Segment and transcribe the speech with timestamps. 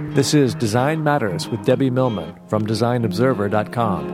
[0.00, 4.10] This is Design Matters with Debbie Millman from DesignObserver.com.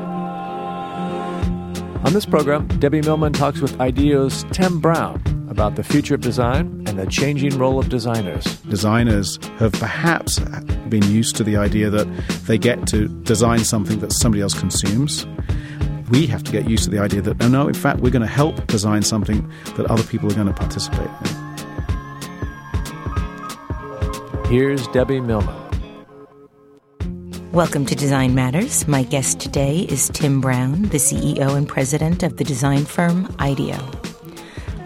[2.05, 6.85] On this program, Debbie Millman talks with IDEO's Tim Brown about the future of design
[6.87, 8.45] and the changing role of designers.
[8.63, 10.39] Designers have perhaps
[10.91, 12.07] been used to the idea that
[12.45, 15.27] they get to design something that somebody else consumes.
[16.11, 18.21] We have to get used to the idea that, no, no, in fact, we're going
[18.21, 21.41] to help design something that other people are going to participate in.
[24.51, 25.70] Here's Debbie Millman.
[27.53, 28.87] Welcome to Design Matters.
[28.87, 33.77] My guest today is Tim Brown, the CEO and president of the design firm IDEO.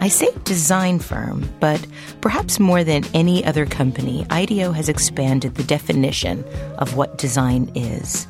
[0.01, 1.85] I say design firm, but
[2.21, 6.43] perhaps more than any other company, IDEO has expanded the definition
[6.79, 8.25] of what design is.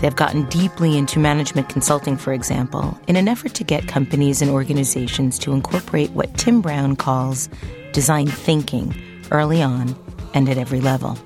[0.00, 4.52] They've gotten deeply into management consulting, for example, in an effort to get companies and
[4.52, 7.48] organizations to incorporate what Tim Brown calls
[7.90, 8.94] design thinking
[9.32, 9.96] early on
[10.34, 11.18] and at every level.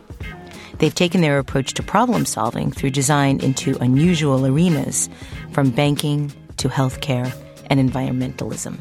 [0.78, 5.08] They've taken their approach to problem solving through design into unusual arenas,
[5.52, 7.32] from banking to healthcare
[7.70, 8.78] and environmentalism.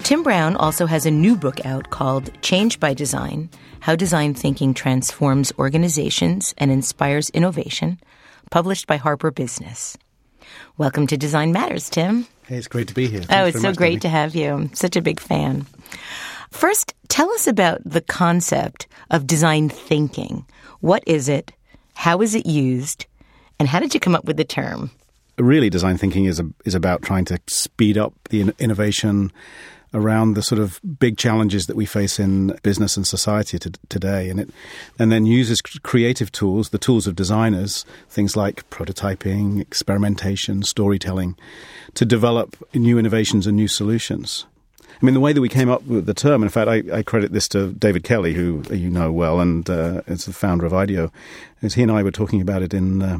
[0.00, 4.72] Tim Brown also has a new book out called Change by Design How Design Thinking
[4.72, 7.98] Transforms Organizations and Inspires Innovation,
[8.50, 9.98] published by Harper Business.
[10.78, 12.26] Welcome to Design Matters, Tim.
[12.46, 13.22] Hey, it's great to be here.
[13.22, 14.52] Thanks oh, it's so great to have you.
[14.52, 15.66] I'm such a big fan.
[16.50, 20.46] First, tell us about the concept of design thinking.
[20.80, 21.52] What is it?
[21.94, 23.06] How is it used?
[23.58, 24.90] And how did you come up with the term?
[25.38, 29.32] Really, design thinking is a, is about trying to speed up the in- innovation
[29.94, 34.28] around the sort of big challenges that we face in business and society to, today,
[34.28, 34.50] and it
[34.98, 41.36] and then uses creative tools, the tools of designers, things like prototyping, experimentation, storytelling,
[41.94, 44.44] to develop new innovations and new solutions.
[45.00, 47.02] I mean, the way that we came up with the term, in fact, I, I
[47.02, 50.72] credit this to David Kelley, who you know well, and uh, is the founder of
[50.72, 51.12] IDEO.
[51.62, 53.18] As he and I were talking about it in uh,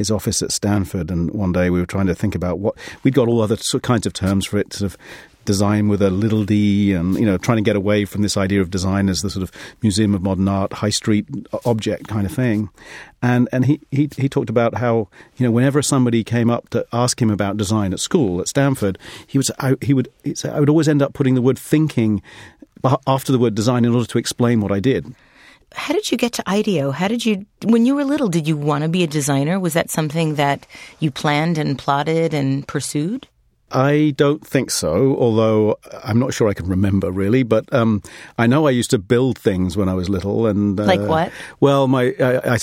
[0.00, 3.12] his office at Stanford, and one day we were trying to think about what we'd
[3.12, 4.98] got all other kinds of terms for it, sort of
[5.44, 8.62] design with a little d, and you know, trying to get away from this idea
[8.62, 9.52] of design as the sort of
[9.82, 12.70] museum of modern art, high street uh, object kind of thing.
[13.20, 16.86] And and he, he he talked about how you know whenever somebody came up to
[16.94, 20.60] ask him about design at school at Stanford, he would I, he would say, I
[20.60, 22.22] would always end up putting the word thinking
[23.06, 25.14] after the word design in order to explain what I did
[25.74, 26.90] how did you get to IDEO?
[26.90, 29.60] How did you, when you were little, did you want to be a designer?
[29.60, 30.66] Was that something that
[30.98, 33.28] you planned and plotted and pursued?
[33.72, 37.44] I don't think so, although I'm not sure I can remember really.
[37.44, 38.02] But um,
[38.36, 41.32] I know I used to build things when I was little, and uh, like what?
[41.60, 42.58] Well, my I, I,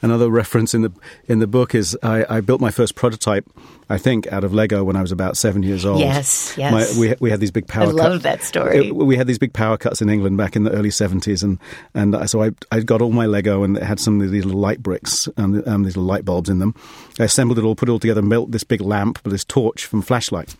[0.00, 0.92] another reference in the
[1.26, 3.48] in the book is I, I, built my first prototype,
[3.88, 6.00] I think, out of Lego when I was about seven years old.
[6.00, 6.72] Yes, yes.
[6.72, 7.84] My, we we had these big power.
[7.84, 8.88] I love cut, that story.
[8.88, 11.58] It, we had these big power cuts in England back in the early seventies, and
[11.94, 14.60] and so I I got all my Lego and it had some of these little
[14.60, 16.74] light bricks and um, these little light bulbs in them.
[17.18, 19.44] I assembled it all, put it all together, and built this big lamp with this
[19.44, 20.56] torch from flashlight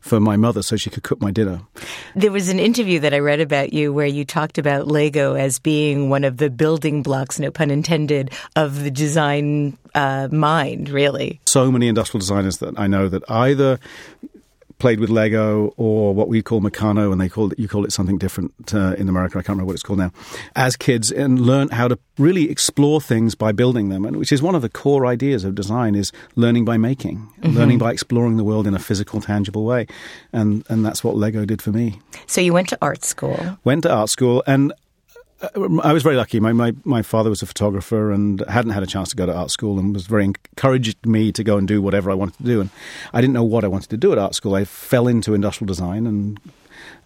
[0.00, 1.60] for my mother so she could cook my dinner.
[2.14, 5.58] There was an interview that I read about you where you talked about Lego as
[5.58, 11.40] being one of the building blocks, no pun intended, of the design uh, mind, really.
[11.46, 13.78] So many industrial designers that I know that either
[14.78, 17.92] played with Lego or what we call Meccano, and they call it you call it
[17.92, 19.38] something different uh, in America.
[19.38, 20.12] I can't remember what it's called now.
[20.56, 24.42] As kids, and learn how to really explore things by building them, and which is
[24.42, 27.56] one of the core ideas of design is learning by making, mm-hmm.
[27.56, 29.86] learning by exploring the world in a physical, tangible way,
[30.32, 32.00] and and that's what Lego did for me.
[32.26, 33.58] So you went to art school.
[33.64, 34.72] Went to art school, and
[35.40, 36.40] Uh, I was very lucky.
[36.40, 39.34] My, my, my father was a photographer and hadn't had a chance to go to
[39.34, 42.44] art school and was very encouraged me to go and do whatever I wanted to
[42.44, 42.60] do.
[42.60, 42.70] And
[43.12, 44.54] I didn't know what I wanted to do at art school.
[44.54, 46.40] I fell into industrial design and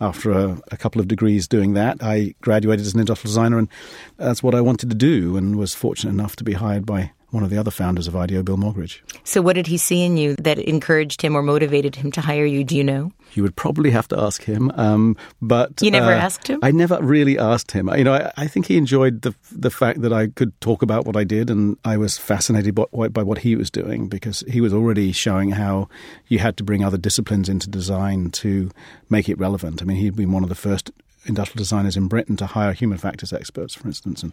[0.00, 3.68] after a, a, couple of degrees doing that, I graduated as an industrial designer, and
[4.16, 7.42] that's what I wanted to do, and was fortunate enough to be hired by one
[7.42, 9.00] of the other founders of IDEO, Bill Moggridge.
[9.24, 12.44] So, what did he see in you that encouraged him or motivated him to hire
[12.44, 12.62] you?
[12.62, 13.10] Do you know?
[13.32, 14.70] You would probably have to ask him.
[14.76, 16.60] Um, but you never uh, asked him.
[16.62, 17.88] I never really asked him.
[17.96, 21.06] You know, I, I, think he enjoyed the the fact that I could talk about
[21.06, 24.60] what I did, and I was fascinated by, by what he was doing because he
[24.60, 25.88] was already showing how
[26.28, 28.70] you had to bring other disciplines into design to
[29.08, 29.80] make it relevant.
[29.80, 30.90] I mean, he'd been one of the first
[31.26, 34.32] industrial designers in Britain to hire human factors experts, for instance, and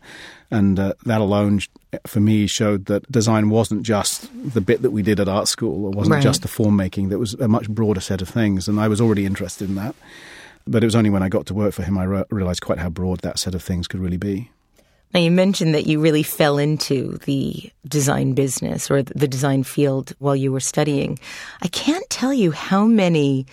[0.52, 1.62] and uh, that alone,
[2.08, 5.90] for me, showed that design wasn't just the bit that we did at art school,
[5.90, 6.24] it wasn't right.
[6.24, 7.10] just the form making.
[7.10, 9.96] There was a much broader set of things, and I was already interested in that.
[10.68, 12.78] But it was only when I got to work for him I re- realized quite
[12.78, 14.52] how broad that set of things could really be.
[15.14, 20.14] Now, you mentioned that you really fell into the design business or the design field
[20.20, 21.18] while you were studying.
[21.64, 23.48] I can't tell you how many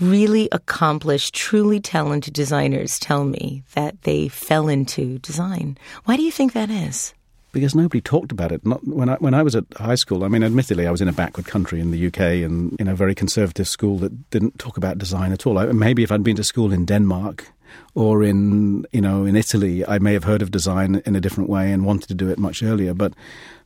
[0.00, 5.78] really accomplished, truly talented designers tell me that they fell into design.
[6.04, 7.14] Why do you think that is?
[7.52, 8.64] because nobody talked about it.
[8.66, 10.24] Not when I when I was at high school.
[10.24, 12.94] I mean, admittedly, I was in a backward country in the UK and in a
[12.94, 15.58] very conservative school that didn't talk about design at all.
[15.58, 17.46] I, maybe if I'd been to school in Denmark
[17.94, 21.50] or in you know in Italy, I may have heard of design in a different
[21.50, 22.94] way and wanted to do it much earlier.
[22.94, 23.12] But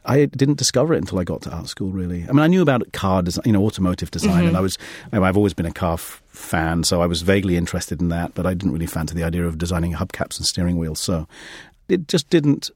[0.06, 1.90] I didn't discover it until I got to art school.
[1.90, 4.48] Really, I mean, I knew about car design, you know, automotive design, mm-hmm.
[4.48, 4.78] and I was
[5.12, 8.34] I've always been a car f- fan, so I was vaguely interested in that.
[8.34, 11.00] But I didn't really fancy the idea of designing hubcaps and steering wheels.
[11.00, 11.26] So
[11.88, 12.70] it just didn't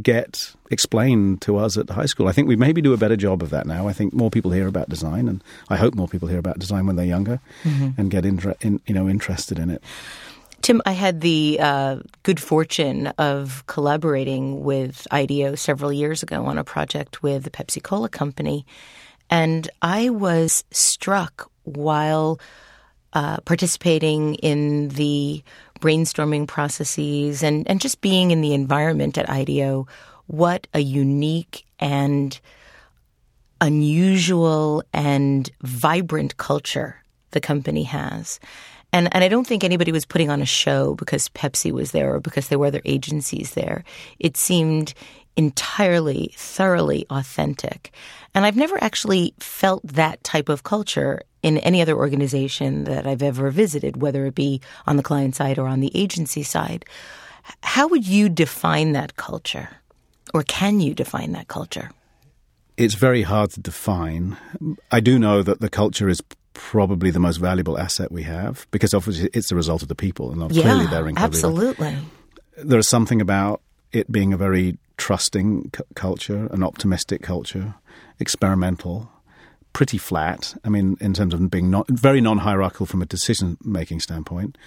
[0.00, 2.28] get explained to us at high school.
[2.28, 3.88] I think we maybe do a better job of that now.
[3.88, 6.86] I think more people hear about design, and I hope more people hear about design
[6.86, 8.00] when they're younger mm-hmm.
[8.00, 9.82] and get inter- in, you know interested in it.
[10.70, 16.58] Tim, I had the uh, good fortune of collaborating with IDEO several years ago on
[16.58, 18.64] a project with the Pepsi Cola Company,
[19.28, 22.38] and I was struck while
[23.14, 25.42] uh, participating in the
[25.80, 29.88] brainstorming processes and, and just being in the environment at IDEO,
[30.28, 32.38] what a unique and
[33.60, 37.02] unusual and vibrant culture
[37.32, 38.38] the company has.
[38.92, 42.14] And and I don't think anybody was putting on a show because Pepsi was there
[42.14, 43.84] or because there were other agencies there.
[44.18, 44.94] It seemed
[45.36, 47.92] entirely, thoroughly authentic.
[48.34, 53.22] And I've never actually felt that type of culture in any other organization that I've
[53.22, 56.84] ever visited, whether it be on the client side or on the agency side.
[57.62, 59.68] How would you define that culture?
[60.34, 61.90] Or can you define that culture?
[62.76, 64.36] It's very hard to define.
[64.90, 66.22] I do know that the culture is
[66.54, 70.32] probably the most valuable asset we have because obviously it's the result of the people
[70.32, 71.96] and yeah, clearly they're incredibly absolutely.
[72.56, 73.62] There's something about
[73.92, 77.74] it being a very trusting c- culture, an optimistic culture,
[78.18, 79.10] experimental,
[79.72, 80.54] pretty flat.
[80.64, 84.58] I mean, in terms of being not very non-hierarchical from a decision-making standpoint,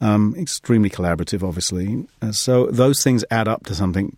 [0.00, 2.06] um, extremely collaborative, obviously.
[2.22, 4.16] Uh, so those things add up to something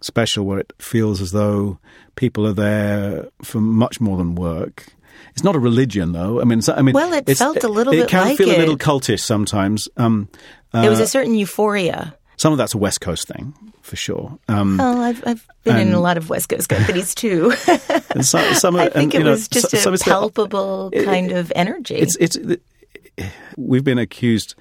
[0.00, 1.78] special, where it feels as though
[2.16, 4.86] people are there for much more than work.
[5.32, 6.40] It's not a religion, though.
[6.40, 8.04] I mean, I mean, well, it felt a little it, bit.
[8.04, 8.56] It can like feel it.
[8.56, 9.88] a little cultish sometimes.
[9.96, 10.28] Um,
[10.72, 12.16] uh, there was a certain euphoria.
[12.36, 14.38] Some of that's a West Coast thing, for sure.
[14.48, 17.52] Um, oh, I've, I've been in a lot of West Coast companies too.
[18.10, 21.30] and some, some, I think and, it know, was just some, a palpable the, kind
[21.30, 21.94] it, of energy.
[21.94, 22.36] It's, it's,
[23.56, 24.56] we've been accused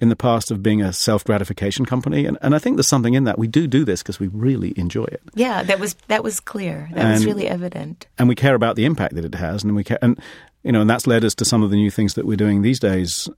[0.00, 3.14] in the past of being a self gratification company, and, and I think there's something
[3.14, 3.38] in that.
[3.38, 5.22] We do do this because we really enjoy it.
[5.34, 6.88] Yeah, that was that was clear.
[6.92, 8.06] That and, was really evident.
[8.18, 10.18] And we care about the impact that it has, and we care, and
[10.62, 12.62] you know, and that's led us to some of the new things that we're doing
[12.62, 13.28] these days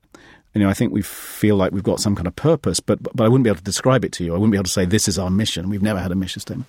[0.55, 3.25] you know, I think we feel like we've got some kind of purpose, but but
[3.25, 4.33] I wouldn't be able to describe it to you.
[4.33, 5.69] I wouldn't be able to say this is our mission.
[5.69, 6.69] We've never had a mission statement.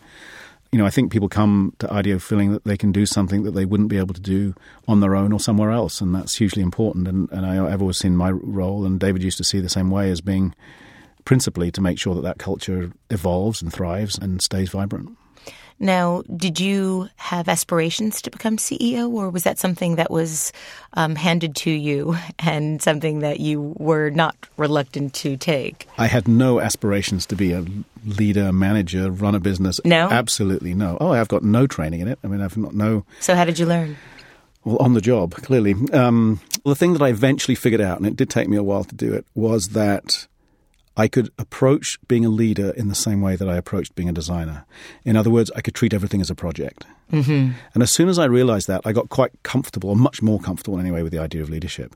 [0.72, 3.52] You know, I think people come to IDEO feeling that they can do something that
[3.52, 4.56] they wouldn't be able to do
[4.88, 7.10] on their own or somewhere else, and that's hugely important.
[7.10, 9.92] And, and I, I've always seen my role, and David used to see the same
[9.92, 10.56] way as being
[11.26, 15.18] principally to make sure that that culture evolves and thrives and stays vibrant.
[15.82, 20.54] Now, did you have aspirations to become CEO, or was that something that was
[20.94, 25.88] um, handed to you and something that you were not reluctant to take?
[25.98, 27.66] I had no aspirations to be a
[28.06, 29.82] leader, manager, run a business.
[29.84, 31.00] No, absolutely no.
[31.02, 32.20] Oh, I've got no training in it.
[32.24, 33.04] I mean, I've not no.
[33.20, 33.98] So, how did you learn?
[34.64, 35.74] Well, on the job, clearly.
[35.92, 38.84] Um, the thing that I eventually figured out, and it did take me a while
[38.84, 40.28] to do it, was that
[40.98, 44.14] I could approach being a leader in the same way that I approached being a
[44.14, 44.66] designer.
[45.06, 46.86] In other words, I could treat everything as a project.
[47.12, 47.52] Mm-hmm.
[47.74, 50.80] And as soon as I realized that, I got quite comfortable, or much more comfortable
[50.80, 51.96] anyway, with the idea of leadership.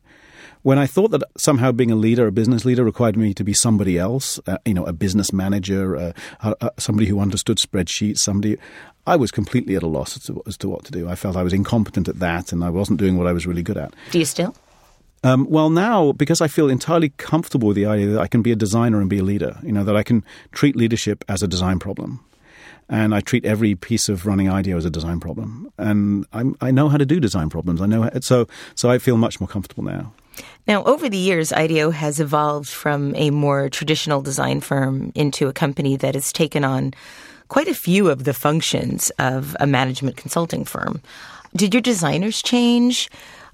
[0.62, 3.54] When I thought that somehow being a leader, a business leader, required me to be
[3.54, 8.58] somebody else, uh, you know, a business manager, uh, uh, somebody who understood spreadsheets, somebody,
[9.06, 11.08] I was completely at a loss as to, as to what to do.
[11.08, 13.62] I felt I was incompetent at that, and I wasn't doing what I was really
[13.62, 13.94] good at.
[14.10, 14.56] Do you still?
[15.24, 18.52] Um, well, now because I feel entirely comfortable with the idea that I can be
[18.52, 21.48] a designer and be a leader, you know, that I can treat leadership as a
[21.48, 22.24] design problem,
[22.90, 26.70] and I treat every piece of running IDEO as a design problem, and I'm, i
[26.70, 27.82] know how to do design problems.
[27.82, 30.14] I know how, so so I feel much more comfortable now.
[30.68, 35.54] Now, over the years, IDEO has evolved from a more traditional design firm into a
[35.54, 36.94] company that has taken on
[37.48, 41.02] quite a few of the functions of a management consulting firm.
[41.56, 43.10] Did your designers change?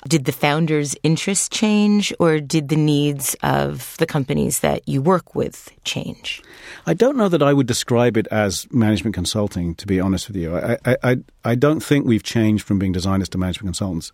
[0.08, 5.36] Did the founders' interests change, or did the needs of the companies that you work
[5.36, 6.42] with change?
[6.88, 10.38] I don't know that I would describe it as management consulting, to be honest with
[10.38, 10.58] you.
[10.58, 14.12] I, I, I don't think we've changed from being designers to management consultants.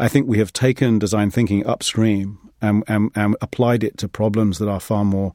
[0.00, 4.58] I think we have taken design thinking upstream and, and, and applied it to problems
[4.58, 5.32] that are far more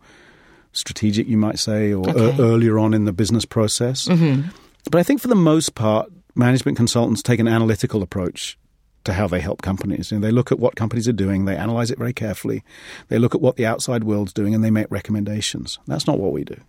[0.74, 2.36] strategic, you might say, or okay.
[2.44, 4.10] earlier on in the business process.
[4.10, 4.50] Mm-hmm.
[4.92, 8.58] But I think for the most part, management consultants take an analytical approach
[9.06, 10.12] to how they help companies.
[10.12, 12.64] You know, they look at what companies are doing, they analyze it very carefully,
[13.08, 15.80] they look at what the outside world's doing, and they make recommendations.
[15.88, 16.60] That's not what we do.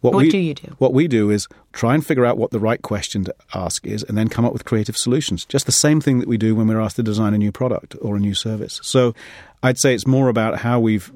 [0.00, 0.74] What, what we, do you do?
[0.78, 4.02] What we do is try and figure out what the right question to ask is
[4.02, 5.44] and then come up with creative solutions.
[5.44, 7.96] Just the same thing that we do when we're asked to design a new product
[8.00, 8.80] or a new service.
[8.82, 9.14] So
[9.62, 11.12] I'd say it's more about how we've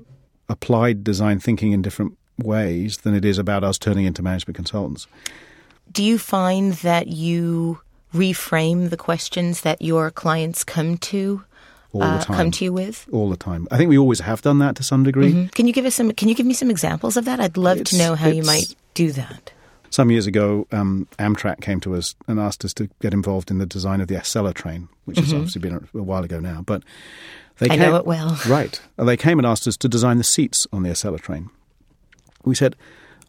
[0.48, 5.06] applied design thinking in different ways than it is about us turning into management consultants.
[5.92, 7.80] Do you find that you
[8.12, 11.44] reframe the questions that your clients come to
[11.92, 12.36] all the uh, time.
[12.36, 13.08] come to you with?
[13.12, 13.66] All the time.
[13.70, 15.32] I think we always have done that to some degree.
[15.32, 15.46] Mm-hmm.
[15.48, 16.12] Can you give us some?
[16.12, 17.40] Can you give me some examples of that?
[17.40, 19.52] I'd love it's, to know how you might do that.
[19.90, 23.56] Some years ago, um, Amtrak came to us and asked us to get involved in
[23.56, 25.24] the design of the Acela train, which mm-hmm.
[25.24, 26.62] has obviously been a, a, while ago now.
[26.62, 26.82] But
[27.58, 28.38] they I came, know it well.
[28.46, 28.80] Right.
[28.96, 31.48] They came and asked us to design the seats on the Acela train.
[32.44, 32.76] We said,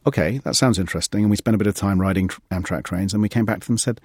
[0.05, 1.21] okay, that sounds interesting.
[1.21, 3.13] And we spent a bit of time riding Amtrak trains.
[3.13, 4.01] And we came back to them and said,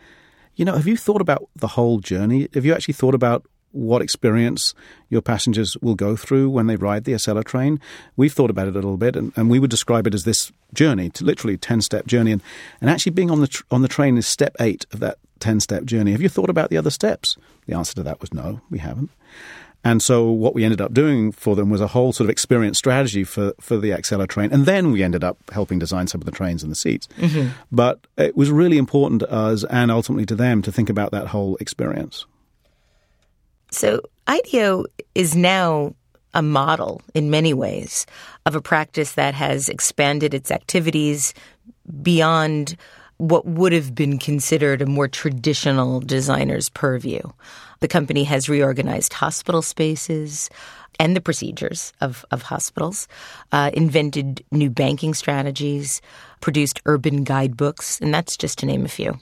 [0.56, 2.48] you know, have you thought about the whole journey?
[2.54, 4.72] Have you actually thought about what experience
[5.10, 7.80] your passengers will go through when they ride the Acela train.
[8.16, 10.52] We've thought about it a little bit, and, and we would describe it as this
[10.72, 12.42] journey, literally ten step journey, and,
[12.80, 15.58] and actually being on the tr- on the train is step eight of that ten
[15.58, 16.12] step journey.
[16.12, 17.36] Have you thought about the other steps?
[17.66, 19.10] The answer to that was no, we haven't.
[19.84, 22.78] And so what we ended up doing for them was a whole sort of experience
[22.78, 24.50] strategy for, for the Acela train.
[24.50, 27.06] And then we ended up helping design some of the trains and the seats.
[27.18, 27.50] Mm-hmm.
[27.70, 31.28] But it was really important to us and ultimately to them to think about that
[31.28, 32.24] whole experience.
[33.70, 35.94] So IDEO is now
[36.32, 38.06] a model in many ways
[38.46, 41.34] of a practice that has expanded its activities
[42.02, 42.76] beyond
[43.18, 47.20] what would have been considered a more traditional designer's purview.
[47.84, 50.48] The company has reorganized hospital spaces
[50.98, 53.08] and the procedures of, of hospitals,
[53.52, 56.00] uh, invented new banking strategies,
[56.40, 59.18] produced urban guidebooks, and that's just to name a few.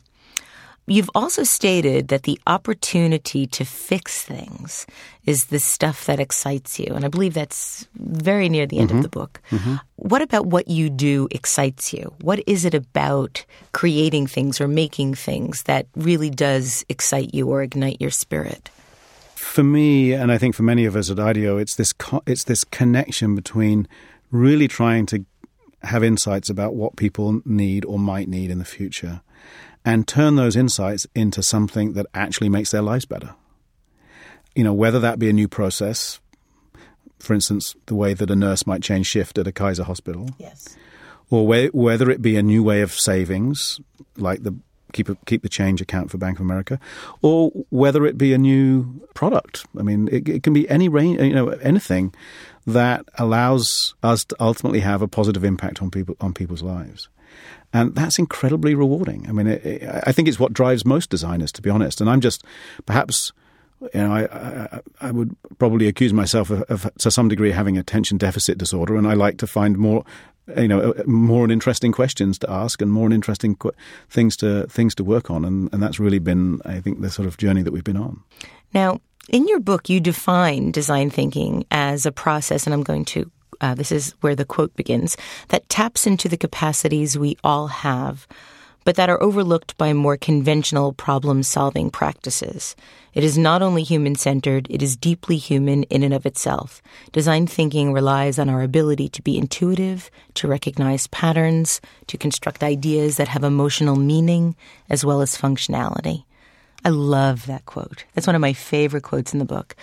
[0.87, 4.85] You've also stated that the opportunity to fix things
[5.25, 6.93] is the stuff that excites you.
[6.93, 8.99] And I believe that's very near the end mm-hmm.
[8.99, 9.41] of the book.
[9.51, 9.77] Mm-hmm.
[9.97, 12.13] What about what you do excites you?
[12.21, 17.63] What is it about creating things or making things that really does excite you or
[17.63, 18.69] ignite your spirit?
[19.37, 22.45] For me, and I think for many of us at IDEO, it's this co- it's
[22.45, 23.87] this connection between
[24.31, 25.25] really trying to
[25.83, 29.21] have insights about what people need or might need in the future
[29.85, 33.35] and turn those insights into something that actually makes their lives better.
[34.55, 36.21] You know, whether that be a new process,
[37.19, 40.29] for instance, the way that a nurse might change shift at a Kaiser hospital.
[40.39, 40.77] Yes.
[41.31, 43.81] Or whether it be a new way of savings,
[44.17, 44.55] like the
[44.93, 46.79] keep a, keep the change account for Bank of America,
[47.23, 49.65] or whether it be a new product.
[49.79, 52.15] I mean, it, it can be any range, you know, anything
[52.67, 57.09] that allows us to ultimately have a positive impact on people on people's lives.
[57.73, 59.27] And that's incredibly rewarding.
[59.29, 62.01] I mean, it, it, I think it's what drives most designers, to be honest.
[62.01, 62.45] And I'm just
[62.85, 63.33] perhaps
[63.95, 67.77] you know, I, I, I, would probably accuse myself of, of, to some degree, having
[67.77, 70.05] attention deficit disorder, and I like to find more,
[70.57, 73.73] you know, uh, more interesting questions to ask and more interesting qu-
[74.09, 77.27] things to things to work on, and, and that's really been, I think, the sort
[77.27, 78.23] of journey that we've been on.
[78.73, 83.31] Now, in your book, you define design thinking as a process, and I'm going to
[83.63, 85.17] uh, this is where the quote begins,
[85.49, 88.27] that taps into the capacities we all have,
[88.85, 92.75] but that are overlooked by more conventional problem solving practices.
[93.15, 96.83] It is not only human centered, it is deeply human in and of itself.
[97.13, 103.19] Design thinking relies on our ability to be intuitive, to recognize patterns, to construct ideas
[103.19, 104.57] that have emotional meaning
[104.91, 106.25] as well as functionality.
[106.85, 108.05] I love that quote.
[108.15, 109.77] That's one of my favorite quotes in the book.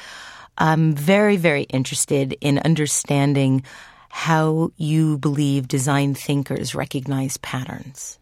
[0.59, 3.63] I'm very, very interested in understanding
[4.09, 8.19] how you believe design thinkers recognize patterns.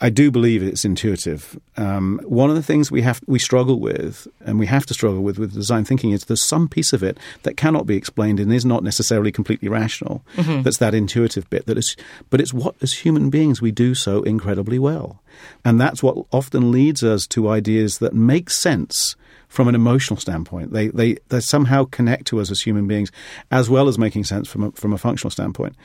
[0.00, 1.58] I do believe it's intuitive.
[1.76, 5.22] Um, one of the things we have we struggle with, and we have to struggle
[5.22, 8.52] with with design thinking, is there's some piece of it that cannot be explained and
[8.52, 10.22] is not necessarily completely rational.
[10.36, 10.62] Mm-hmm.
[10.62, 11.66] That's that intuitive bit.
[11.66, 11.96] That is,
[12.28, 15.22] but it's what as human beings we do so incredibly well,
[15.64, 19.16] and that's what often leads us to ideas that make sense
[19.54, 20.72] from an emotional standpoint.
[20.72, 23.12] They, they, they somehow connect to us as human beings,
[23.52, 25.76] as well as making sense from a, from a functional standpoint.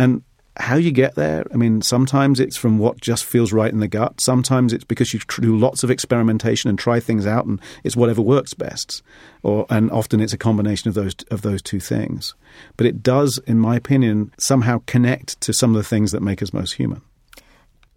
[0.00, 0.24] And
[0.56, 3.86] how you get there, I mean, sometimes it's from what just feels right in the
[3.86, 4.20] gut.
[4.20, 8.20] Sometimes it's because you do lots of experimentation and try things out, and it's whatever
[8.20, 9.02] works best.
[9.44, 12.34] Or and often it's a combination of those of those two things.
[12.76, 16.42] But it does, in my opinion, somehow connect to some of the things that make
[16.42, 17.02] us most human.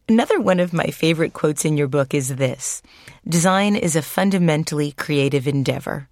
[0.10, 2.82] Another one of my favorite quotes in your book is this
[3.28, 6.08] Design is a fundamentally creative endeavor,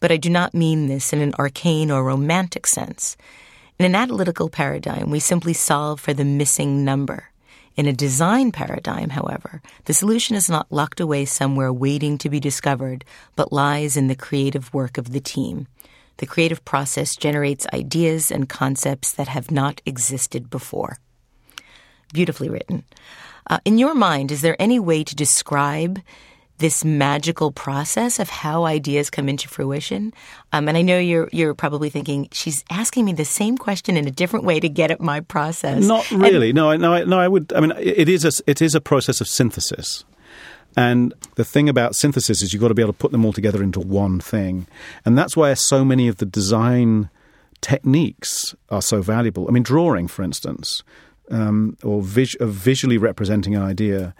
[0.00, 3.16] but I do not mean this in an arcane or romantic sense.
[3.78, 7.30] In an analytical paradigm, we simply solve for the missing number.
[7.74, 12.40] In a design paradigm, however, the solution is not locked away somewhere waiting to be
[12.40, 13.02] discovered,
[13.34, 15.68] but lies in the creative work of the team.
[16.18, 20.98] The creative process generates ideas and concepts that have not existed before.
[22.12, 22.84] Beautifully written.
[23.48, 26.00] Uh, in your mind, is there any way to describe
[26.58, 30.12] this magical process of how ideas come into fruition.
[30.52, 34.06] Um, and I know you're you're probably thinking she's asking me the same question in
[34.06, 35.84] a different way to get at my process.
[35.84, 36.50] Not really.
[36.50, 37.18] And, no, no, no.
[37.18, 37.52] I would.
[37.52, 40.04] I mean, it is a it is a process of synthesis.
[40.76, 43.32] And the thing about synthesis is you've got to be able to put them all
[43.32, 44.66] together into one thing.
[45.04, 47.08] And that's why so many of the design
[47.60, 49.48] techniques are so valuable.
[49.48, 50.84] I mean, drawing, for instance,
[51.30, 54.14] um, or vis- visually representing an idea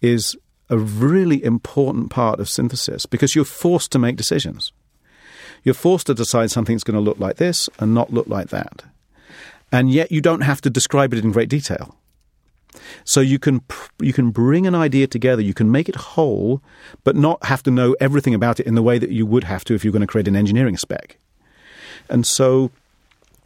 [0.00, 0.36] is
[0.68, 4.72] a really important part of synthesis because you're forced to make decisions.
[5.62, 8.84] You're forced to decide something's going to look like this and not look like that.
[9.72, 11.96] And yet you don't have to describe it in great detail.
[13.04, 13.62] So you can
[14.00, 16.62] you can bring an idea together, you can make it whole,
[17.04, 19.64] but not have to know everything about it in the way that you would have
[19.64, 21.18] to if you're going to create an engineering spec.
[22.08, 22.70] And so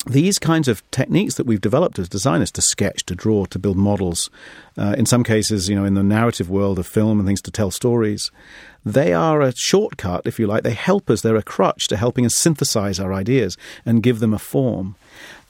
[0.07, 3.77] these kinds of techniques that we've developed as designers to sketch, to draw, to build
[3.77, 4.31] models,
[4.79, 7.51] uh, in some cases, you know, in the narrative world of film and things to
[7.51, 8.31] tell stories,
[8.85, 10.63] they are a shortcut, if you like.
[10.63, 11.21] They help us.
[11.21, 14.97] They're a crutch to helping us synthesize our ideas and give them a form,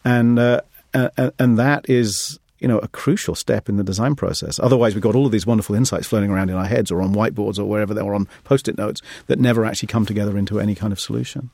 [0.05, 0.63] and uh,
[0.95, 4.59] uh, and that is you know a crucial step in the design process.
[4.59, 7.15] Otherwise, we've got all of these wonderful insights floating around in our heads or on
[7.15, 10.75] whiteboards or wherever they are on post-it notes that never actually come together into any
[10.75, 11.51] kind of solution.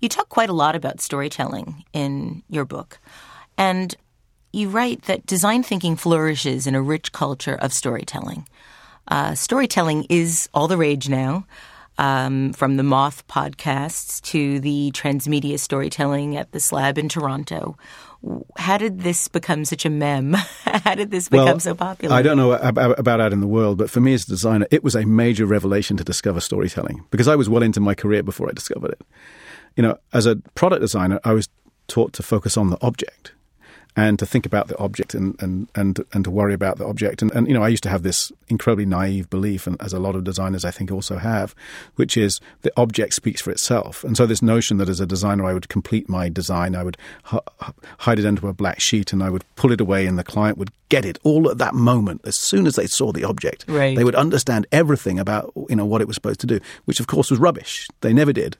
[0.00, 2.98] You talk quite a lot about storytelling in your book.
[3.58, 3.94] And
[4.52, 8.46] you write that design thinking flourishes in a rich culture of storytelling.
[9.08, 11.46] Uh, storytelling is all the rage now,
[11.98, 17.76] um, from the Moth podcasts to the transmedia storytelling at the Slab in Toronto.
[18.58, 20.32] How did this become such a mem?
[20.64, 22.14] How did this become well, so popular?
[22.14, 24.82] I don't know about out in the world, but for me as a designer, it
[24.82, 28.48] was a major revelation to discover storytelling because I was well into my career before
[28.48, 29.00] I discovered it
[29.76, 31.48] you know, as a product designer, I was
[31.86, 33.32] taught to focus on the object
[33.96, 37.22] and to think about the object and, and, and, and to worry about the object.
[37.22, 39.98] And, and, you know, I used to have this incredibly naive belief, and as a
[39.98, 41.54] lot of designers I think also have,
[41.94, 44.04] which is the object speaks for itself.
[44.04, 46.98] And so this notion that as a designer I would complete my design, I would
[47.32, 47.40] h-
[47.98, 50.58] hide it into a black sheet and I would pull it away and the client
[50.58, 52.20] would get it all at that moment.
[52.24, 53.96] As soon as they saw the object, right.
[53.96, 57.06] they would understand everything about, you know, what it was supposed to do, which of
[57.06, 57.88] course was rubbish.
[58.02, 58.58] They never did.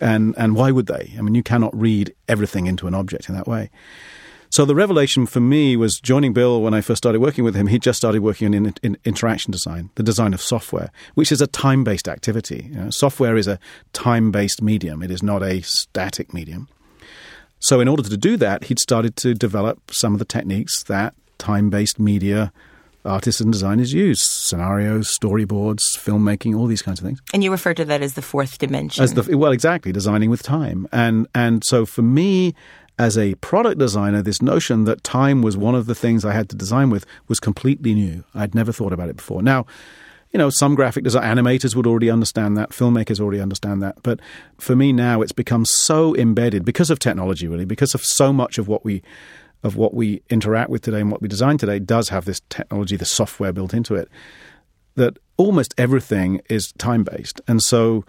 [0.00, 1.14] And, and why would they?
[1.18, 3.70] I mean, you cannot read everything into an object in that way.
[4.50, 7.66] So the revelation for me was joining Bill when I first started working with him.
[7.66, 11.46] He just started working in, in interaction design, the design of software, which is a
[11.46, 12.70] time based activity.
[12.70, 13.58] You know, software is a
[13.92, 16.68] time based medium, it is not a static medium.
[17.60, 21.14] So, in order to do that, he'd started to develop some of the techniques that
[21.38, 22.52] time based media
[23.04, 27.20] artists and designers use scenarios, storyboards, filmmaking, all these kinds of things.
[27.32, 29.02] And you refer to that as the fourth dimension.
[29.02, 30.86] As the, well, exactly, designing with time.
[30.92, 32.54] And, and so for me,
[32.98, 36.48] as a product designer, this notion that time was one of the things I had
[36.50, 38.24] to design with was completely new.
[38.34, 39.42] I'd never thought about it before.
[39.42, 39.66] Now,
[40.32, 44.02] you know, some graphic design animators would already understand that, filmmakers already understand that.
[44.02, 44.20] But
[44.58, 48.58] for me now, it's become so embedded because of technology, really, because of so much
[48.58, 49.02] of what we
[49.64, 52.94] of what we interact with today and what we design today does have this technology,
[52.94, 54.08] the software built into it.
[54.94, 58.04] That almost everything is time based, and so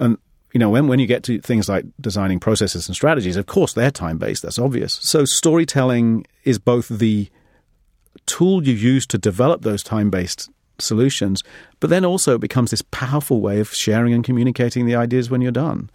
[0.00, 0.18] and
[0.58, 3.74] you know, when, when you get to things like designing processes and strategies, of course
[3.74, 4.94] they're time based, that's obvious.
[5.00, 7.28] So storytelling is both the
[8.26, 11.44] tool you use to develop those time based solutions,
[11.78, 15.40] but then also it becomes this powerful way of sharing and communicating the ideas when
[15.40, 15.90] you're done.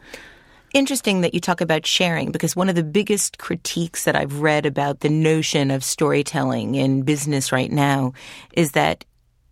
[0.74, 4.66] Interesting that you talk about sharing because one of the biggest critiques that I've read
[4.66, 8.14] about the notion of storytelling in business right now
[8.54, 9.04] is that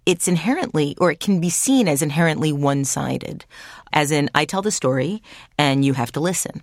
[0.05, 3.45] it's inherently, or it can be seen as inherently one sided,
[3.93, 5.21] as in, I tell the story
[5.57, 6.61] and you have to listen.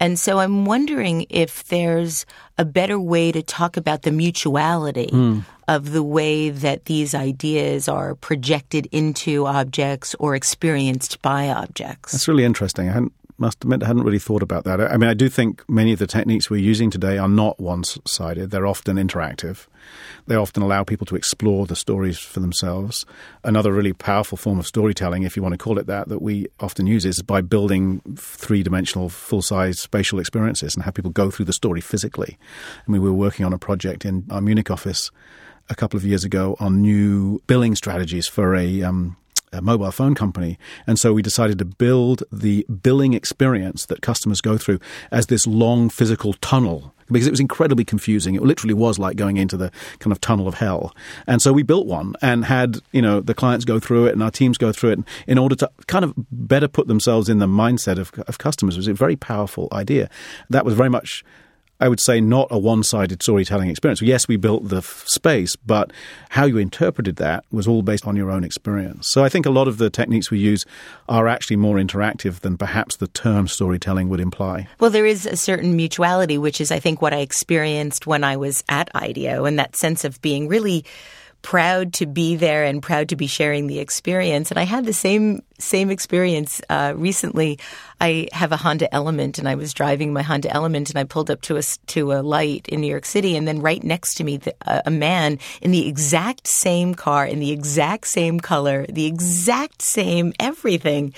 [0.00, 2.24] And so I'm wondering if there's
[2.56, 5.44] a better way to talk about the mutuality mm.
[5.66, 12.12] of the way that these ideas are projected into objects or experienced by objects.
[12.12, 12.88] That's really interesting.
[12.88, 14.80] I hadn't must admit I hadn't really thought about that.
[14.80, 17.84] I mean, I do think many of the techniques we're using today are not one
[17.84, 19.66] sided, they're often interactive.
[20.26, 23.06] They often allow people to explore the stories for themselves.
[23.44, 26.48] Another really powerful form of storytelling, if you want to call it that, that we
[26.60, 31.30] often use is by building three dimensional, full size spatial experiences and have people go
[31.30, 32.36] through the story physically.
[32.86, 35.10] I mean, we were working on a project in our Munich office
[35.70, 39.16] a couple of years ago on new billing strategies for a um,
[39.52, 40.58] a mobile phone company.
[40.86, 44.80] And so we decided to build the billing experience that customers go through
[45.10, 48.34] as this long physical tunnel because it was incredibly confusing.
[48.34, 50.94] It literally was like going into the kind of tunnel of hell.
[51.26, 54.22] And so we built one and had, you know, the clients go through it and
[54.22, 57.46] our teams go through it in order to kind of better put themselves in the
[57.46, 58.76] mindset of, of customers.
[58.76, 60.10] It was a very powerful idea.
[60.50, 61.24] That was very much
[61.80, 64.02] I would say, not a one sided storytelling experience.
[64.02, 65.92] Yes, we built the f- space, but
[66.30, 69.08] how you interpreted that was all based on your own experience.
[69.10, 70.64] So I think a lot of the techniques we use
[71.08, 74.68] are actually more interactive than perhaps the term storytelling would imply.
[74.80, 78.36] Well, there is a certain mutuality, which is, I think, what I experienced when I
[78.36, 80.84] was at IDEO, and that sense of being really
[81.48, 84.50] proud to be there and proud to be sharing the experience.
[84.50, 87.58] And I had the same same experience uh, recently.
[88.02, 91.30] I have a Honda Element, and I was driving my Honda Element, and I pulled
[91.30, 94.24] up to a to a light in New York City, and then right next to
[94.24, 94.54] me, the,
[94.86, 100.34] a man in the exact same car, in the exact same color, the exact same
[100.38, 101.14] everything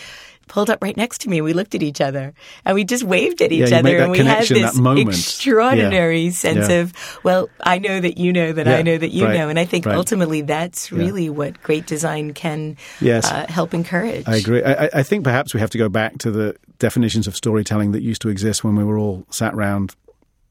[0.50, 1.38] pulled up right next to me.
[1.38, 2.34] And we looked at each other
[2.64, 6.30] and we just waved at each yeah, other, and we had this extraordinary yeah.
[6.30, 6.80] sense yeah.
[6.80, 9.38] of, well, I know that you know that I know that you right.
[9.38, 9.94] know, and I think right.
[9.94, 13.30] ultimately that's really what great design can yes.
[13.30, 14.28] uh, help encourage.
[14.28, 14.62] I agree.
[14.62, 18.02] I, I think perhaps we have to go back to the definitions of storytelling that
[18.02, 19.94] used to exist when we were all sat around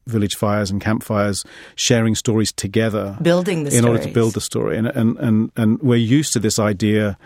[0.06, 4.00] village fires and campfires, sharing stories together, building the in stories.
[4.00, 4.76] order to build the story.
[4.76, 7.16] And and and and we're used to this idea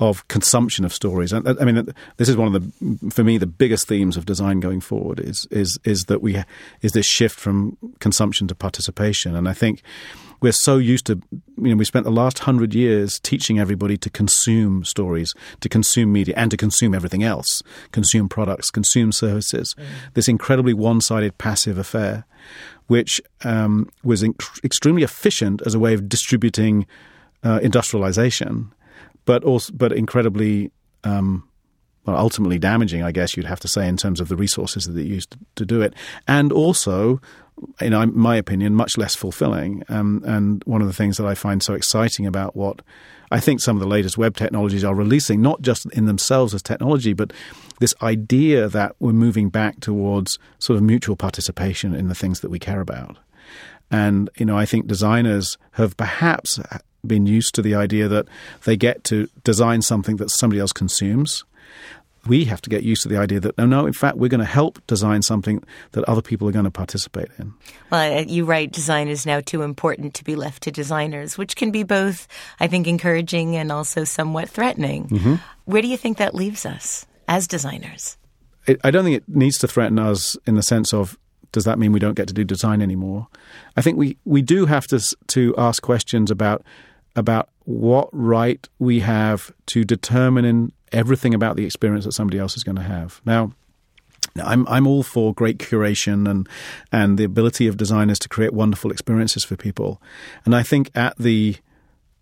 [0.00, 1.32] of consumption of stories.
[1.32, 4.58] I, I mean, this is one of the, for me, the biggest themes of design
[4.58, 6.42] going forward is is is that we
[6.80, 9.36] is this shift from consumption to participation.
[9.36, 9.82] And I think
[10.40, 14.10] we're so used to, you know, we spent the last hundred years teaching everybody to
[14.10, 19.74] consume stories, to consume media, and to consume everything else, consume products, consume services.
[19.78, 19.84] Mm.
[20.14, 22.24] This incredibly one-sided passive affair,
[22.86, 26.86] which um, was inc- extremely efficient as a way of distributing
[27.42, 28.72] uh, industrialization
[29.24, 30.70] but also but incredibly
[31.04, 31.48] um,
[32.04, 34.92] well, ultimately damaging, I guess you'd have to say, in terms of the resources that
[34.92, 35.94] they used to, to do it,
[36.26, 37.20] and also,
[37.80, 39.82] in my opinion, much less fulfilling.
[39.88, 42.82] Um, and one of the things that I find so exciting about what
[43.30, 46.62] I think some of the latest web technologies are releasing, not just in themselves as
[46.62, 47.32] technology, but
[47.78, 52.50] this idea that we're moving back towards sort of mutual participation in the things that
[52.50, 53.18] we care about.
[53.90, 56.60] And, you know, I think designers have perhaps
[57.06, 58.26] been used to the idea that
[58.64, 61.44] they get to design something that somebody else consumes.
[62.26, 64.40] We have to get used to the idea that no, no, in fact, we're going
[64.40, 67.54] to help design something that other people are going to participate in.
[67.90, 71.70] Well, you write design is now too important to be left to designers, which can
[71.70, 72.28] be both,
[72.58, 75.08] I think, encouraging and also somewhat threatening.
[75.08, 75.34] Mm-hmm.
[75.64, 78.18] Where do you think that leaves us as designers?
[78.66, 81.18] It, I don't think it needs to threaten us in the sense of
[81.52, 83.28] does that mean we don't get to do design anymore?
[83.76, 86.64] I think we, we do have to to ask questions about
[87.16, 90.44] about what right we have to determine
[90.92, 93.20] everything about the experience that somebody else is going to have.
[93.24, 93.52] Now,
[94.36, 96.48] I'm I'm all for great curation and
[96.92, 100.00] and the ability of designers to create wonderful experiences for people,
[100.44, 101.56] and I think at the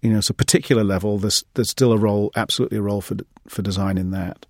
[0.01, 3.63] you know so particular level, there's there's still a role, absolutely a role for for
[3.63, 4.47] design in that.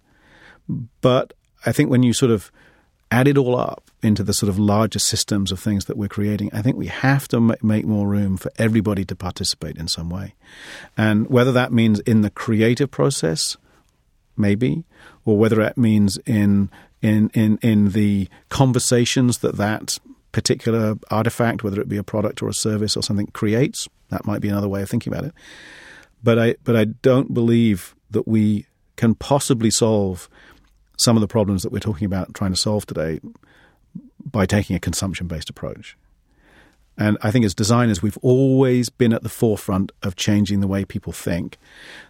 [1.01, 1.33] But
[1.65, 2.53] I think when you sort of
[3.11, 6.51] add it all up into the sort of larger systems of things that we're creating,
[6.53, 10.35] I think we have to make more room for everybody to participate in some way.
[10.97, 13.57] And whether that means in the creative process,
[14.39, 14.85] maybe,
[15.25, 16.71] or whether it means in
[17.03, 19.99] in in in the conversations that that
[20.33, 24.41] particular artifact, whether it be a product or a service or something, creates, that might
[24.41, 25.35] be another way of thinking about it.
[26.23, 30.29] But I but I don't believe that we can possibly solve
[30.97, 33.21] some of the problems that we're talking about trying to solve today
[34.25, 35.97] by taking a consumption based approach.
[36.99, 40.85] And I think as designers, we've always been at the forefront of changing the way
[40.85, 41.57] people think.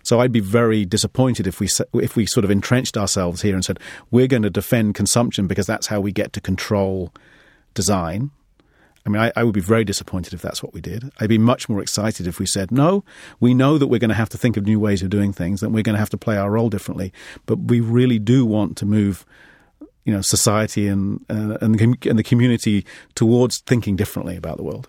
[0.03, 1.69] So I'd be very disappointed if we
[2.03, 3.79] if we sort of entrenched ourselves here and said
[4.11, 7.13] we're going to defend consumption because that's how we get to control
[7.75, 8.31] design.
[9.07, 11.11] I mean, I, I, would be very disappointed if that's what we did.
[11.19, 13.05] I'd be much more excited if we said, no,
[13.41, 15.63] we know that we're going to have to think of new ways of doing things,
[15.63, 17.13] and we're going to have to play our role differently.
[17.47, 19.25] But we really do want to move
[20.09, 24.63] you know society and uh, and, the, and the community towards thinking differently about the
[24.63, 24.89] world.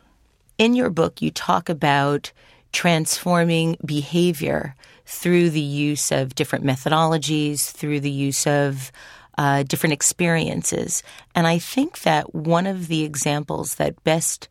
[0.57, 2.31] In your book, you talk about
[2.71, 8.93] transforming behavior through the use of different methodologies, through the use of
[9.37, 11.03] uh, different experiences,
[11.35, 14.47] and I think that one of the examples that best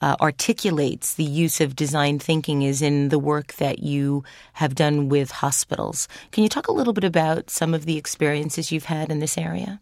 [0.00, 4.22] uh, articulates the use of design thinking is in the work that you
[4.52, 6.06] have done with hospitals.
[6.30, 9.36] Can you talk a little bit about some of the experiences you've had in this
[9.36, 9.80] area?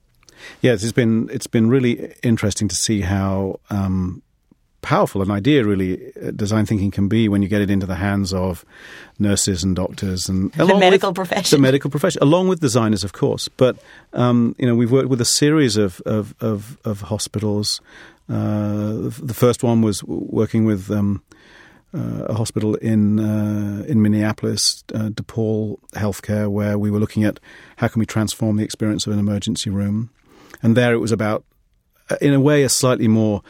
[0.61, 4.22] Yes, it's been it's been really interesting to see how um,
[4.83, 7.94] powerful an idea, really, uh, design thinking can be when you get it into the
[7.94, 8.64] hands of
[9.18, 11.57] nurses and doctors and the medical profession.
[11.57, 13.48] The medical profession, along with designers, of course.
[13.48, 13.76] But
[14.12, 17.81] um, you know, we've worked with a series of of, of, of hospitals.
[18.28, 20.90] Uh, the first one was working with.
[20.90, 21.22] Um,
[21.94, 27.38] uh, a hospital in uh, in Minneapolis, uh, DePaul Healthcare, where we were looking at
[27.76, 30.09] how can we transform the experience of an emergency room,
[30.62, 31.44] and there it was about,
[32.11, 33.42] uh, in a way, a slightly more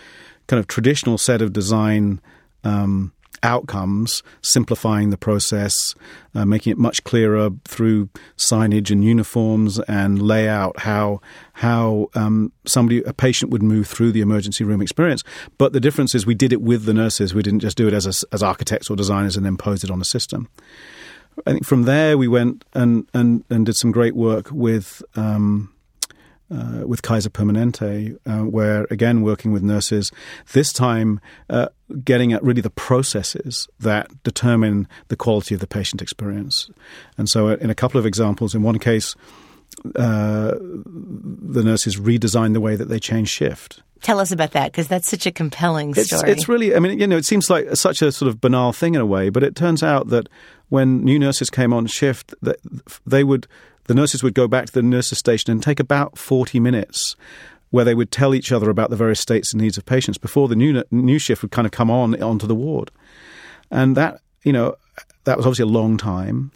[0.46, 2.20] kind of traditional set of design
[2.64, 5.94] um, outcomes, simplifying the process,
[6.34, 11.20] uh, making it much clearer through signage and uniforms and layout how
[11.54, 15.22] how um, somebody a patient would move through the emergency room experience.
[15.58, 17.34] But the difference is we did it with the nurses.
[17.34, 19.90] We didn't just do it as a, as architects or designers and then pose it
[19.90, 20.48] on a system.
[21.46, 25.02] I think from there we went and and, and did some great work with.
[25.16, 25.71] Um,
[26.52, 30.12] uh, with Kaiser Permanente, uh, where again working with nurses,
[30.52, 31.68] this time uh,
[32.04, 36.70] getting at really the processes that determine the quality of the patient experience.
[37.16, 39.14] And so, uh, in a couple of examples, in one case,
[39.96, 43.82] uh, the nurses redesigned the way that they change shift.
[44.02, 46.32] Tell us about that because that's such a compelling it's, story.
[46.32, 48.96] It's really, I mean, you know, it seems like such a sort of banal thing
[48.96, 50.28] in a way, but it turns out that
[50.70, 52.58] when new nurses came on shift, that
[53.06, 53.46] they would
[53.84, 57.16] the nurses would go back to the nurses' station and take about 40 minutes
[57.70, 60.46] where they would tell each other about the various states and needs of patients before
[60.46, 62.90] the new, new shift would kind of come on onto the ward.
[63.70, 64.76] And that, you know,
[65.24, 66.52] that was obviously a long time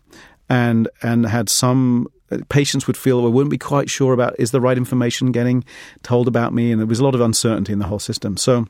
[0.51, 4.51] and, and had some uh, patients would feel, well, wouldn't be quite sure about is
[4.51, 5.65] the right information getting
[6.03, 6.71] told about me?
[6.71, 8.37] And there was a lot of uncertainty in the whole system.
[8.37, 8.67] So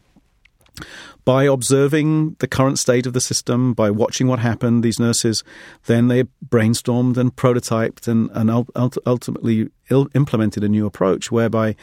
[1.25, 5.43] by observing the current state of the system, by watching what happened, these nurses
[5.87, 8.69] then they brainstormed and prototyped and, and
[9.07, 9.69] ultimately
[10.15, 11.75] implemented a new approach whereby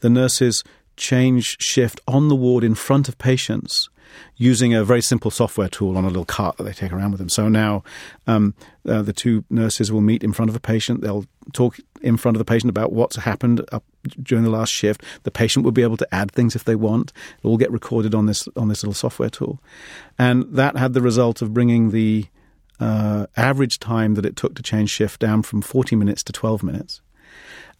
[0.00, 0.64] the nurses
[0.96, 3.88] change shift on the ward in front of patients
[4.36, 7.18] using a very simple software tool on a little cart that they take around with
[7.18, 7.28] them.
[7.28, 7.82] So now
[8.26, 8.54] um,
[8.86, 11.02] uh, the two nurses will meet in front of a patient.
[11.02, 13.64] They'll talk in front of the patient about what's happened
[14.22, 15.02] during the last shift.
[15.22, 17.12] The patient will be able to add things if they want.
[17.38, 19.60] It'll all get recorded on this on this little software tool,
[20.18, 22.26] and that had the result of bringing the
[22.80, 26.62] uh, average time that it took to change shift down from 40 minutes to 12
[26.62, 27.00] minutes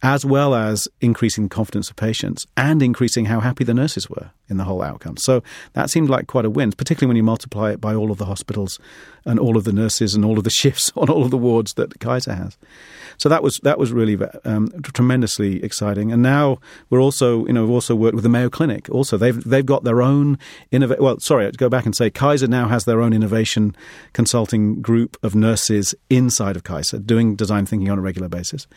[0.01, 4.31] as well as increasing the confidence of patients and increasing how happy the nurses were
[4.47, 5.17] in the whole outcome.
[5.17, 8.17] So that seemed like quite a win, particularly when you multiply it by all of
[8.17, 8.79] the hospitals
[9.25, 11.73] and all of the nurses and all of the shifts on all of the wards
[11.73, 12.57] that Kaiser has.
[13.17, 16.11] So that was that was really um, tremendously exciting.
[16.11, 16.59] And now
[16.89, 18.89] we're also you know we've also worked with the Mayo Clinic.
[18.89, 20.39] Also they've they've got their own
[20.71, 21.01] innovate.
[21.01, 23.75] Well, sorry, go back and say Kaiser now has their own innovation
[24.13, 28.67] consulting group of nurses inside of Kaiser doing design thinking on a regular basis.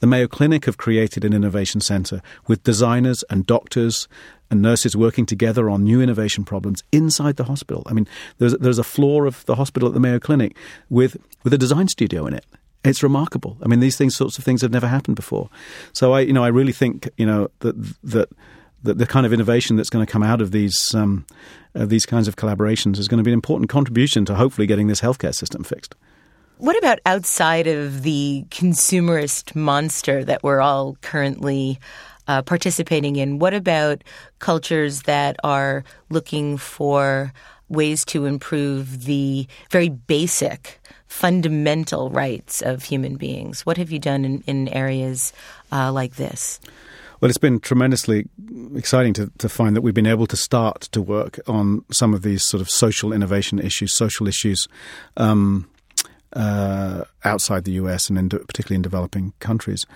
[0.00, 4.08] The Mayo Clinic have created an innovation center with designers and doctors
[4.50, 7.82] and nurses working together on new innovation problems inside the hospital.
[7.86, 8.06] I mean,
[8.38, 10.56] there's there's a floor of the hospital at the Mayo Clinic
[10.88, 12.44] with with a design studio in it.
[12.84, 13.56] It's remarkable.
[13.62, 15.48] I mean, these things, sorts of things, have never happened before.
[15.92, 18.28] So I, you know, I really think, you know, that that
[18.82, 21.24] that the kind of innovation that's going to come out of these um,
[21.74, 24.86] uh, these kinds of collaborations is going to be an important contribution to hopefully getting
[24.86, 25.94] this healthcare system fixed.
[26.64, 31.78] What about outside of the consumerist monster that we're all currently
[32.26, 33.38] uh, participating in?
[33.38, 34.02] What about
[34.38, 37.34] cultures that are looking for
[37.68, 43.66] ways to improve the very basic fundamental rights of human beings.
[43.66, 45.34] What have you done in, in areas
[45.70, 46.60] uh, like this?
[47.20, 48.26] Well, it's been tremendously
[48.74, 52.22] exciting to, to find that we've been able to start to work on some of
[52.22, 54.66] these sort of social innovation issues, social issues
[55.18, 55.68] um,
[56.32, 59.86] uh, outside the US and in de- particularly in developing countries.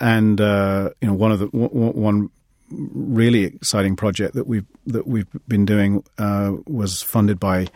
[0.00, 2.30] And uh, you know, one of the w- one
[2.70, 7.68] really exciting project that we've that we've been doing uh, was funded by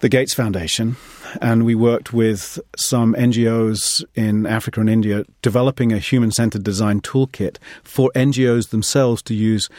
[0.00, 0.96] the Gates Foundation,
[1.40, 7.00] and we worked with some NGOs in Africa and India developing a human centered design
[7.00, 9.70] toolkit for NGOs themselves to use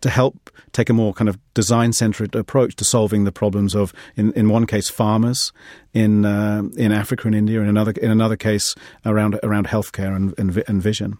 [0.00, 3.94] to help take a more kind of design centered approach to solving the problems of,
[4.16, 5.52] in, in one case, farmers
[5.94, 10.34] in uh, in Africa and India, in another in another case around around healthcare and,
[10.38, 11.18] and, and vision,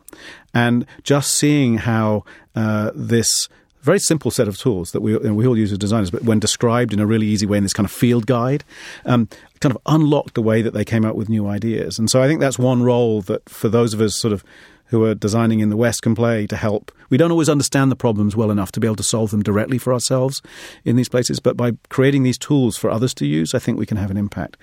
[0.53, 3.49] and just seeing how uh, this
[3.87, 6.93] very simple set of tools that we, we all use as designers, but when described
[6.93, 8.65] in a really easy way in this kind of field guide,
[9.05, 9.29] um,
[9.61, 11.97] kind of unlocked the way that they came up with new ideas.
[11.97, 14.43] And so I think that's one role that for those of us sort of
[14.89, 16.93] who are designing in the West can play to help.
[17.11, 19.79] We don't always understand the problems well enough to be able to solve them directly
[19.79, 20.43] for ourselves
[20.85, 23.87] in these places, but by creating these tools for others to use, I think we
[23.87, 24.57] can have an impact.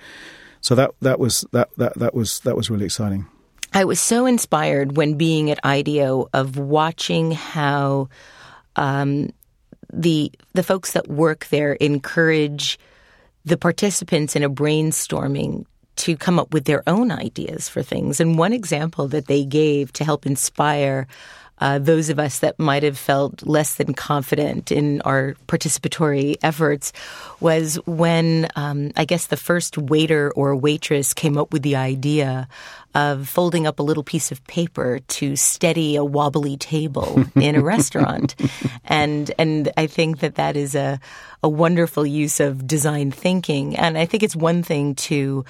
[0.60, 3.26] So that that was that that that was that was really exciting.
[3.74, 8.08] I was so inspired when being at IDEO of watching how
[8.76, 9.30] um,
[9.92, 12.78] the the folks that work there encourage
[13.44, 18.20] the participants in a brainstorming to come up with their own ideas for things.
[18.20, 21.06] And one example that they gave to help inspire
[21.58, 26.92] uh, those of us that might have felt less than confident in our participatory efforts
[27.40, 32.48] was when um, I guess the first waiter or waitress came up with the idea
[32.94, 37.60] of folding up a little piece of paper to steady a wobbly table in a
[37.64, 38.36] restaurant,
[38.84, 41.00] and and I think that that is a
[41.42, 45.44] a wonderful use of design thinking, and I think it's one thing to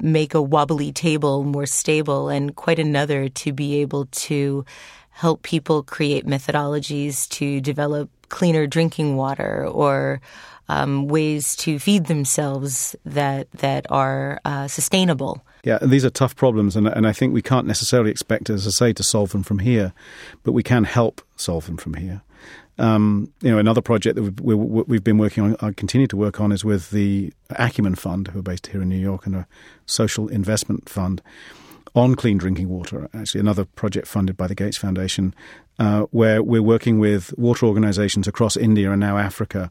[0.00, 4.64] make a wobbly table more stable, and quite another to be able to
[5.10, 10.20] help people create methodologies to develop cleaner drinking water or
[10.68, 15.44] um, ways to feed themselves that that are uh, sustainable.
[15.62, 18.70] Yeah, these are tough problems, and, and I think we can't necessarily expect, as I
[18.70, 19.94] say, to solve them from here,
[20.42, 22.20] but we can help solve them from here.
[22.78, 26.40] Um, you know, another project that we've, we've, been working on, I continue to work
[26.40, 29.46] on, is with the Acumen Fund, who are based here in New York, and a
[29.86, 31.22] social investment fund
[31.94, 33.08] on clean drinking water.
[33.14, 35.34] Actually, another project funded by the Gates Foundation,
[35.78, 39.70] uh, where we're working with water organizations across India and now Africa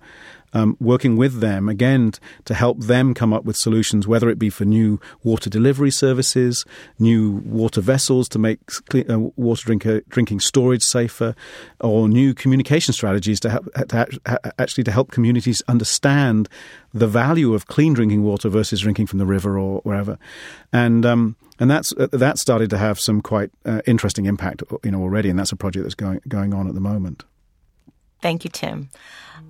[0.53, 2.13] um, working with them again
[2.45, 6.65] to help them come up with solutions, whether it be for new water delivery services,
[6.99, 11.35] new water vessels to make clean, uh, water drinker, drinking storage safer,
[11.81, 14.07] or new communication strategies to, help, to
[14.59, 16.47] actually to help communities understand
[16.93, 20.17] the value of clean drinking water versus drinking from the river or wherever,
[20.71, 24.91] and um, and that's uh, that started to have some quite uh, interesting impact, you
[24.91, 27.23] know, already, and that's a project that's going going on at the moment.
[28.23, 28.87] Thank you, Tim.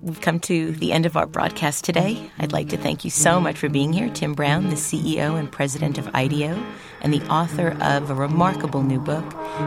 [0.02, 2.28] We've come to the end of our broadcast today.
[2.40, 5.50] I'd like to thank you so much for being here, Tim Brown, the CEO and
[5.50, 6.60] president of IDEO,
[7.00, 9.24] and the author of a remarkable new book,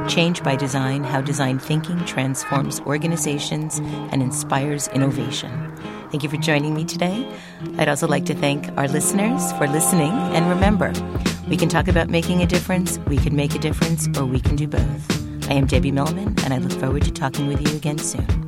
[0.10, 3.80] Change by Design How Design Thinking Transforms Organizations
[4.12, 5.74] and Inspires Innovation.
[6.12, 7.34] Thank you for joining me today.
[7.78, 10.12] I'd also like to thank our listeners for listening.
[10.12, 10.91] And remember,
[11.48, 14.58] we can talk about making a difference, we can make a difference, or we can
[14.58, 15.50] do both.
[15.50, 18.47] I am Debbie Millman, and I look forward to talking with you again soon.